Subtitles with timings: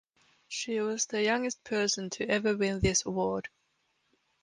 [0.47, 3.49] She was the youngest person to ever win this award.